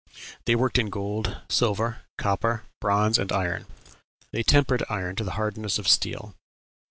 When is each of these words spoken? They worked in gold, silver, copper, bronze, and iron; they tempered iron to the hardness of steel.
They 0.45 0.55
worked 0.55 0.79
in 0.79 0.89
gold, 0.89 1.41
silver, 1.47 2.01
copper, 2.17 2.63
bronze, 2.79 3.19
and 3.19 3.31
iron; 3.31 3.67
they 4.31 4.41
tempered 4.41 4.81
iron 4.89 5.15
to 5.17 5.23
the 5.23 5.33
hardness 5.37 5.77
of 5.77 5.87
steel. 5.87 6.33